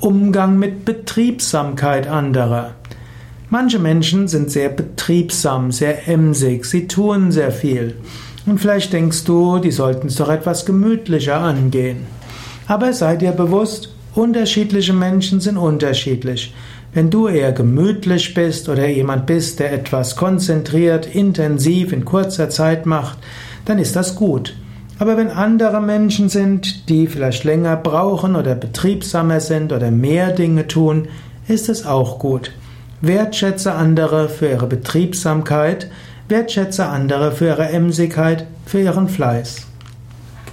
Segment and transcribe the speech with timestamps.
[0.00, 2.76] Umgang mit Betriebsamkeit anderer.
[3.50, 7.96] Manche Menschen sind sehr betriebsam, sehr emsig, sie tun sehr viel.
[8.46, 12.06] Und vielleicht denkst du, die sollten es doch etwas gemütlicher angehen.
[12.68, 16.54] Aber sei dir bewusst, unterschiedliche Menschen sind unterschiedlich.
[16.94, 22.86] Wenn du eher gemütlich bist oder jemand bist, der etwas konzentriert, intensiv in kurzer Zeit
[22.86, 23.18] macht,
[23.64, 24.54] dann ist das gut.
[24.98, 30.66] Aber wenn andere Menschen sind, die vielleicht länger brauchen oder betriebsamer sind oder mehr Dinge
[30.66, 31.08] tun,
[31.46, 32.52] ist es auch gut.
[33.00, 35.88] Wertschätze andere für ihre Betriebsamkeit,
[36.28, 39.68] wertschätze andere für ihre Emsigkeit, für ihren Fleiß.